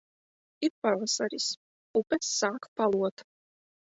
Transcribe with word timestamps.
Ir 0.67 0.71
pavasaris. 0.85 1.49
Upes 2.01 2.31
sāk 2.39 2.65
palot. 2.81 3.25